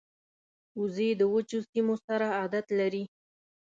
[0.79, 3.03] وزې د وچو سیمو سره عادت لري